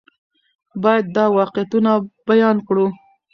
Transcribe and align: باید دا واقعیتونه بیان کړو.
باید 0.83 1.05
دا 1.15 1.25
واقعیتونه 1.37 1.91
بیان 2.27 2.57
کړو. 2.67 2.85